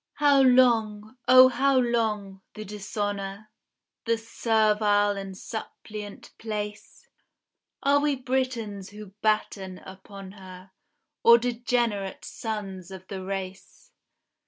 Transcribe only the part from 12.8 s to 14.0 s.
of the race?